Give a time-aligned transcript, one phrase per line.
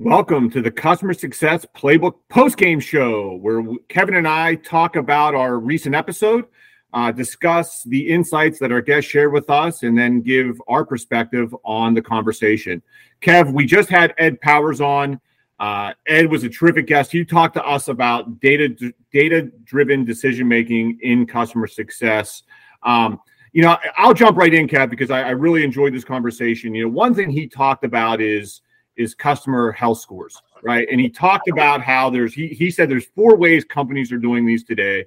[0.00, 5.58] Welcome to the Customer Success Playbook post-game show, where Kevin and I talk about our
[5.58, 6.44] recent episode,
[6.92, 11.52] uh, discuss the insights that our guests shared with us, and then give our perspective
[11.64, 12.80] on the conversation.
[13.22, 15.20] Kev, we just had Ed Powers on.
[15.58, 17.10] Uh, Ed was a terrific guest.
[17.10, 22.44] He talked to us about data data driven decision making in customer success.
[22.84, 23.20] Um,
[23.52, 26.72] you know, I'll jump right in, Kev, because I, I really enjoyed this conversation.
[26.72, 28.60] You know, one thing he talked about is
[28.98, 30.86] is customer health scores, right?
[30.90, 34.44] And he talked about how there's he he said there's four ways companies are doing
[34.44, 35.06] these today.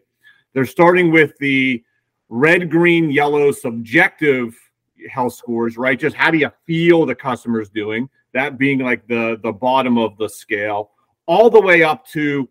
[0.53, 1.83] They're starting with the
[2.29, 4.57] red, green, yellow subjective
[5.09, 5.99] health scores, right?
[5.99, 8.09] Just how do you feel the customer's doing?
[8.33, 10.91] That being like the the bottom of the scale,
[11.27, 12.49] all the way up to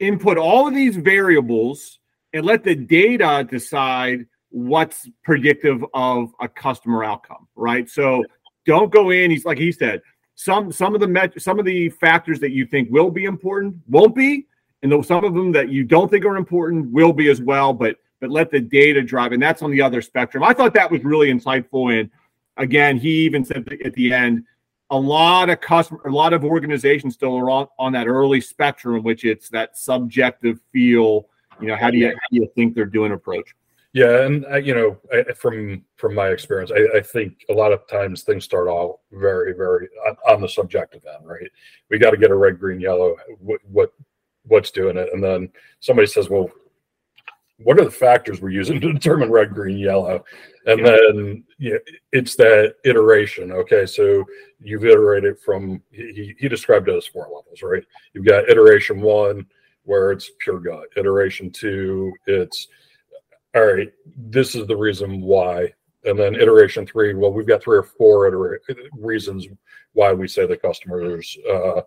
[0.00, 2.00] input all of these variables
[2.32, 7.88] and let the data decide what's predictive of a customer outcome, right?
[7.88, 8.24] So
[8.66, 9.30] don't go in.
[9.30, 10.00] He's like he said,
[10.40, 13.76] some some of the met, some of the factors that you think will be important
[13.88, 14.46] won't be,
[14.82, 17.74] and some of them that you don't think are important will be as well.
[17.74, 20.42] But but let the data drive, and that's on the other spectrum.
[20.42, 21.98] I thought that was really insightful.
[21.98, 22.08] And
[22.56, 24.44] again, he even said at the end,
[24.88, 28.96] a lot of customer, a lot of organizations still are on, on that early spectrum,
[28.96, 31.28] in which it's that subjective feel.
[31.60, 33.54] You know, how do you how do you think they're doing approach?
[33.92, 37.72] Yeah, and uh, you know, I, from from my experience, I, I, think a lot
[37.72, 41.50] of times things start off very, very on, on the subjective end, right?
[41.90, 43.16] We got to get a red, green, yellow.
[43.40, 43.92] What, what
[44.44, 45.08] what's doing it?
[45.12, 46.48] And then somebody says, "Well,
[47.58, 50.24] what are the factors we're using to determine red, green, yellow?"
[50.66, 50.86] And yeah.
[50.86, 51.78] then yeah,
[52.12, 53.50] it's that iteration.
[53.50, 54.24] Okay, so
[54.60, 57.82] you've iterated from he, he described it as four levels, right?
[58.14, 59.46] You've got iteration one
[59.82, 60.84] where it's pure gut.
[60.96, 62.68] Iteration two, it's
[63.54, 65.72] all right, this is the reason why.
[66.04, 68.60] And then iteration three, well, we've got three or four iter-
[68.92, 69.46] reasons
[69.92, 71.82] why we say the customer's uh,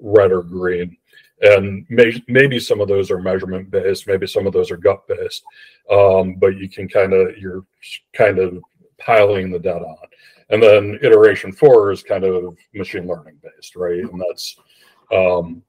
[0.00, 0.96] red or green.
[1.42, 5.06] And may- maybe some of those are measurement based, maybe some of those are gut
[5.06, 5.44] based.
[5.90, 7.64] Um, but you can kind of, you're
[8.12, 8.58] kind of
[8.98, 10.08] piling the data on.
[10.50, 14.00] And then iteration four is kind of machine learning based, right?
[14.00, 14.56] And that's,
[15.12, 15.62] um,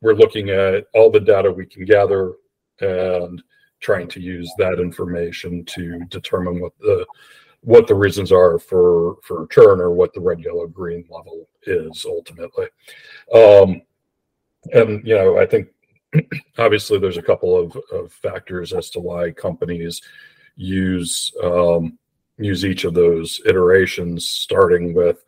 [0.00, 2.34] we're looking at all the data we can gather
[2.80, 3.42] and
[3.84, 7.06] trying to use that information to determine what the
[7.60, 12.04] what the reasons are for for churn or what the red yellow green level is
[12.08, 12.66] ultimately.
[13.34, 13.82] Um
[14.72, 15.68] and you know i think
[16.58, 20.00] obviously there's a couple of, of factors as to why companies
[20.56, 21.98] use um,
[22.38, 25.24] use each of those iterations starting with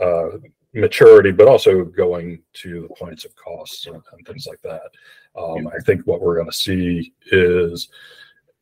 [0.00, 0.28] uh,
[0.76, 4.90] maturity but also going to the points of costs and, and things like that.
[5.36, 7.88] Um, I think what we're going to see is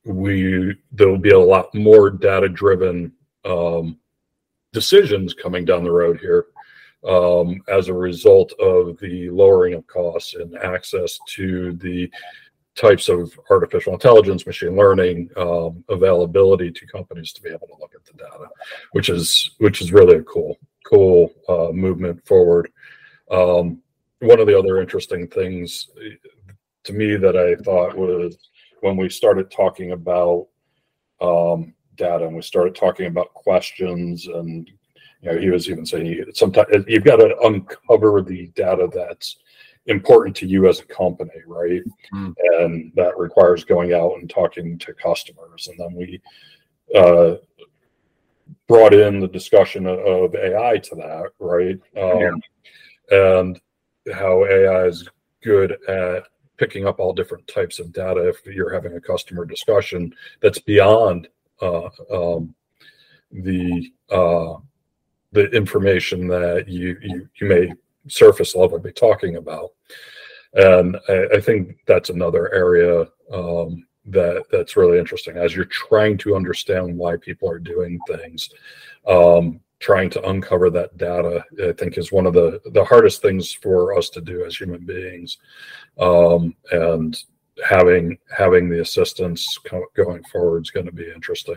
[0.05, 3.13] we there'll be a lot more data driven
[3.45, 3.99] um,
[4.73, 6.47] decisions coming down the road here
[7.09, 12.11] um, as a result of the lowering of costs and access to the
[12.75, 17.93] types of artificial intelligence, machine learning um, availability to companies to be able to look
[17.95, 18.49] at the data,
[18.93, 22.71] which is which is really cool cool uh, movement forward.
[23.31, 23.83] Um,
[24.21, 25.89] one of the other interesting things
[26.85, 28.37] to me that I thought was
[28.81, 30.47] when we started talking about
[31.21, 34.71] um, data and we started talking about questions and
[35.21, 39.37] you know he was even saying sometimes you've got to uncover the data that's
[39.87, 42.35] important to you as a company right mm.
[42.59, 46.21] and that requires going out and talking to customers and then we
[46.97, 47.37] uh,
[48.67, 53.37] brought in the discussion of ai to that right um, yeah.
[53.39, 53.61] and
[54.15, 55.09] how ai is
[55.43, 56.25] good at
[56.57, 61.29] picking up all different types of data if you're having a customer discussion that's beyond
[61.61, 62.55] uh, um,
[63.31, 64.55] the uh,
[65.33, 67.73] the information that you, you you may
[68.09, 69.73] surface level be talking about
[70.55, 76.19] and I, I think that's another area um, that that's really interesting as you're trying
[76.19, 78.51] to understand why people are doing things.
[79.07, 83.53] Um, trying to uncover that data i think is one of the the hardest things
[83.53, 85.37] for us to do as human beings.
[85.99, 87.23] Um, and
[87.69, 89.59] having having the assistance
[89.95, 91.55] going forward is going to be interesting.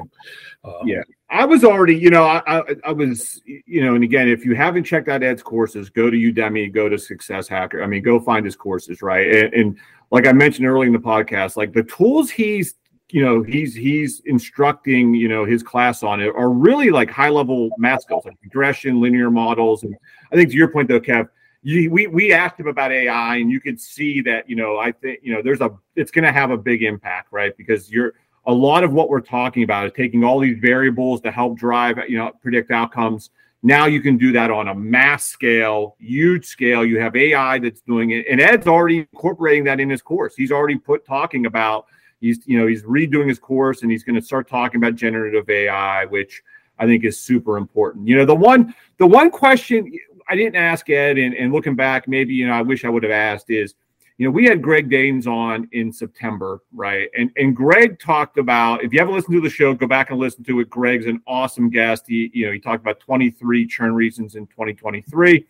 [0.64, 1.02] Um, yeah.
[1.30, 4.56] I was already you know I, I, I was you know and again if you
[4.56, 8.20] haven't checked out ed's courses go to udemy go to success hacker i mean go
[8.20, 9.30] find his courses right?
[9.30, 9.78] And, and
[10.12, 12.76] like i mentioned earlier in the podcast like the tools he's
[13.10, 17.30] you know he's he's instructing you know his class on it are really like high
[17.30, 19.84] level math skills like regression linear models.
[19.84, 19.96] And
[20.32, 21.30] i think to your point though kev
[21.62, 24.92] you, we we asked him about ai and you could see that you know i
[24.92, 28.14] think you know there's a it's going to have a big impact right because you're
[28.46, 31.98] a lot of what we're talking about is taking all these variables to help drive
[32.08, 33.30] you know predict outcomes
[33.64, 36.86] Now you can do that on a mass scale, huge scale.
[36.86, 40.36] You have AI that's doing it, and Ed's already incorporating that in his course.
[40.36, 41.88] He's already put talking about
[42.22, 45.50] he's you know he's redoing his course and he's going to start talking about generative
[45.50, 46.44] AI, which
[46.80, 48.08] I think is super important.
[48.08, 49.92] You know, the one the one question
[50.30, 53.04] I didn't ask Ed, and, and looking back, maybe you know I wish I would
[53.04, 53.76] have asked is,
[54.18, 57.10] you know, we had Greg Danes on in September, right?
[57.18, 60.20] And and Greg talked about if you haven't listened to the show, go back and
[60.20, 60.70] listen to it.
[60.70, 62.06] Greg's an awesome guest.
[62.08, 65.46] He you know he talked about 23 churn reasons in 2023,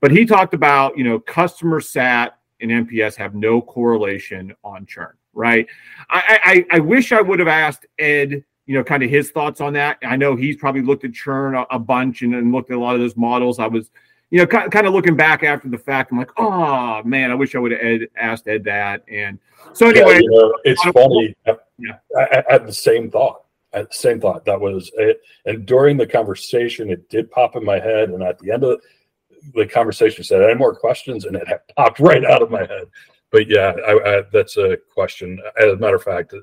[0.00, 5.14] but he talked about you know customer sat and NPS have no correlation on churn,
[5.32, 5.66] right?
[6.10, 9.60] I I, I wish I would have asked Ed you know, kind of his thoughts
[9.60, 9.98] on that.
[10.04, 12.78] I know he's probably looked at churn a, a bunch and, and, looked at a
[12.78, 13.58] lot of those models.
[13.58, 13.90] I was,
[14.30, 17.54] you know, kind, of looking back after the fact, I'm like, oh man, I wish
[17.54, 19.02] I would have Ed, asked Ed that.
[19.08, 19.38] And
[19.72, 21.36] so anyway, yeah, you know, it's funny.
[21.78, 23.42] Yeah, I, I, had the same thought.
[23.74, 24.44] I the same thought.
[24.44, 25.20] That was it.
[25.46, 28.10] And during the conversation, it did pop in my head.
[28.10, 28.80] And at the end of
[29.54, 32.84] the conversation, said, "Any more questions?" And it had popped right out of my head.
[33.32, 35.40] But yeah, I, that's a question.
[35.60, 36.34] As a matter of fact,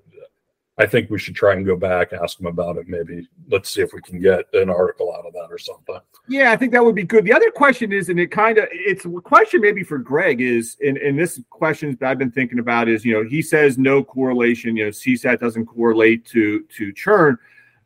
[0.80, 2.88] I think we should try and go back, ask them about it.
[2.88, 6.00] Maybe let's see if we can get an article out of that or something.
[6.28, 7.26] Yeah, I think that would be good.
[7.26, 10.78] The other question is, and it kind of it's a question maybe for Greg is,
[10.86, 14.04] and, and this question that I've been thinking about is, you know, he says no
[14.04, 17.40] correlation, you know, CSAT doesn't correlate to to churn.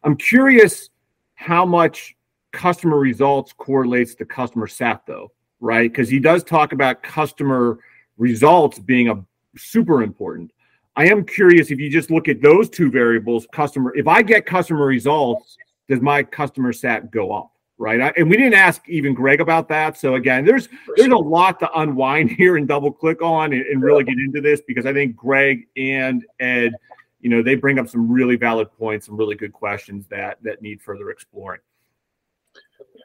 [0.03, 0.89] I'm curious
[1.35, 2.17] how much
[2.51, 5.89] customer results correlates to customer sat though, right?
[5.89, 7.79] Because he does talk about customer
[8.17, 9.23] results being a
[9.57, 10.51] super important.
[10.95, 14.45] I am curious if you just look at those two variables, customer, if I get
[14.45, 15.57] customer results,
[15.87, 17.51] does my customer sat go up?
[17.77, 17.99] Right.
[17.99, 19.97] I, and we didn't ask even Greg about that.
[19.97, 23.81] So again, there's there's a lot to unwind here and double click on and, and
[23.81, 26.73] really get into this because I think Greg and Ed,
[27.21, 30.61] you know, they bring up some really valid points, some really good questions that that
[30.61, 31.61] need further exploring.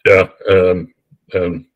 [0.06, 0.28] Yeah.
[0.50, 0.92] Um,
[1.34, 1.66] um,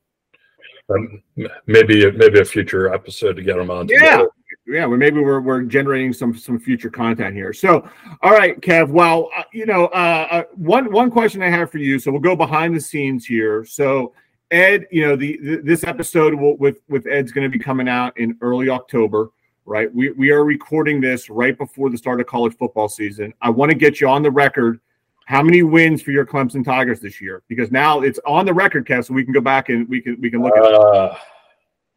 [0.94, 1.22] um
[1.66, 3.88] maybe maybe a future episode to get them on.
[3.88, 3.98] Yeah.
[3.98, 4.28] Together
[4.70, 7.52] yeah, well, maybe we're we're generating some some future content here.
[7.52, 7.88] So,
[8.22, 8.88] all right, Kev.
[8.88, 11.98] Well, uh, you know, uh, uh, one one question I have for you.
[11.98, 13.64] So we'll go behind the scenes here.
[13.64, 14.14] So,
[14.50, 17.88] Ed, you know, the, the this episode will, with with Ed's going to be coming
[17.88, 19.30] out in early October,
[19.64, 19.92] right?
[19.92, 23.34] We we are recording this right before the start of college football season.
[23.42, 24.80] I want to get you on the record.
[25.26, 27.42] How many wins for your Clemson Tigers this year?
[27.48, 30.20] Because now it's on the record, Kev, so we can go back and we can
[30.20, 30.64] we can look at.
[30.64, 31.16] Uh,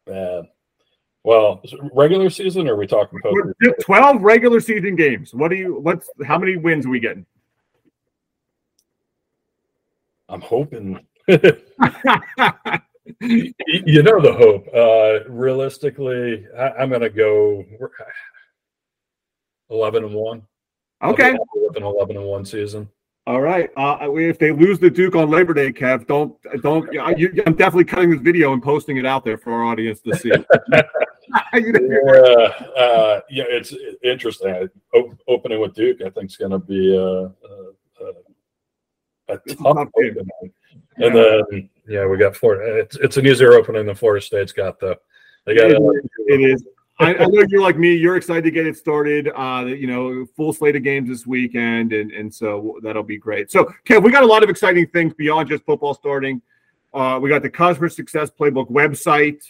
[0.06, 0.48] man
[1.24, 1.62] well,
[1.94, 3.36] regular season, or are we talking post?
[3.80, 5.32] Twelve regular season games.
[5.32, 5.80] What do you?
[5.80, 7.24] What's how many wins are we getting?
[10.28, 11.04] I'm hoping.
[11.26, 11.42] you
[14.02, 14.68] know the hope.
[14.74, 17.64] Uh, realistically, I, am going to go
[19.70, 20.42] eleven and one.
[21.02, 22.88] Okay, an eleven and one season.
[23.26, 23.70] All right.
[23.78, 26.92] Uh, if they lose the Duke on Labor Day, Kev, don't don't.
[26.92, 30.14] You, I'm definitely cutting this video and posting it out there for our audience to
[30.16, 30.30] see.
[31.54, 31.60] yeah,
[32.76, 34.68] uh, yeah, it's interesting.
[34.94, 37.32] O- opening with Duke, I think, is going to be a, a,
[39.28, 40.28] a tough opening.
[40.96, 41.06] Yeah.
[41.06, 42.78] And then, yeah, we got Florida.
[42.78, 44.96] It's it's an easier opening than Florida State's got, though.
[45.44, 46.64] They got it, it is.
[47.00, 47.92] I, I, know you're like me.
[47.92, 49.28] You're excited to get it started.
[49.34, 53.50] Uh, you know, full slate of games this weekend, and and so that'll be great.
[53.50, 56.40] So, Kev, we got a lot of exciting things beyond just football starting.
[56.92, 59.42] Uh, we got the Customer Success Playbook website.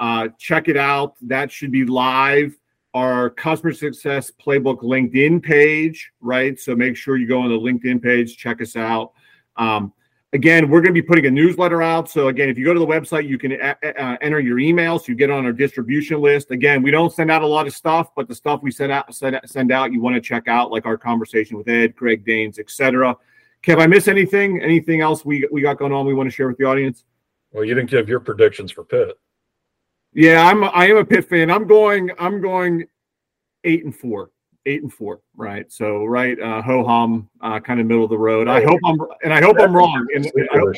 [0.00, 1.14] Uh, check it out.
[1.20, 2.56] That should be live.
[2.94, 6.58] Our Customer Success Playbook LinkedIn page, right?
[6.58, 9.12] So make sure you go on the LinkedIn page, check us out.
[9.56, 9.92] Um,
[10.32, 12.10] again, we're going to be putting a newsletter out.
[12.10, 14.98] So again, if you go to the website, you can a- a- enter your email
[14.98, 16.50] so you get on our distribution list.
[16.50, 19.14] Again, we don't send out a lot of stuff, but the stuff we send out
[19.14, 22.58] send, send out, you want to check out, like our conversation with Ed, Greg Danes,
[22.58, 23.16] etc.
[23.62, 24.62] Kev, I miss anything?
[24.62, 26.06] Anything else we we got going on?
[26.06, 27.04] We want to share with the audience.
[27.52, 29.18] Well, you didn't give your predictions for Pitt.
[30.12, 31.50] Yeah, I'm I am a Pitt fan.
[31.50, 32.86] I'm going I'm going
[33.64, 34.30] eight and four
[34.66, 35.70] eight and four, right?
[35.70, 38.48] So right, uh, ho hum, uh, kind of middle of the road.
[38.48, 40.06] I hope I'm and I hope I'm wrong.
[40.14, 40.74] And, and I hope,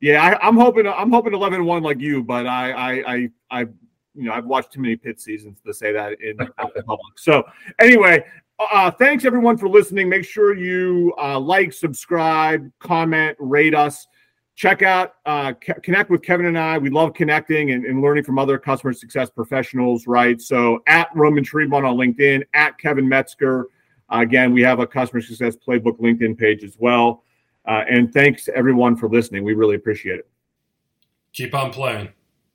[0.00, 3.60] yeah, I, am hoping I'm hoping 11 one like you, but I I I I
[4.14, 6.84] you know I've watched too many Pitt seasons to say that in public.
[7.16, 7.44] So
[7.78, 8.24] anyway.
[8.70, 10.08] Uh, thanks everyone for listening.
[10.08, 14.06] Make sure you uh, like, subscribe, comment, rate us
[14.54, 16.78] check out uh, connect with kevin and i.
[16.78, 20.40] We love connecting and, and, learning from other customer success professionals right?
[20.40, 23.66] So at roman Trebon on linkedin at kevin metzger.
[24.10, 27.24] Again we have a customer success playbook linkedin page as well.
[27.66, 29.44] Uh, and thanks everyone for listening.
[29.44, 30.28] We really appreciate it.
[31.32, 32.08] Keep on playing